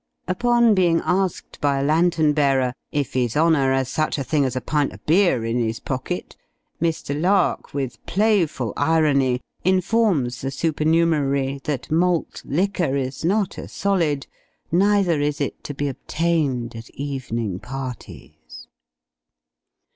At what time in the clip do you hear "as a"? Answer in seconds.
4.45-4.59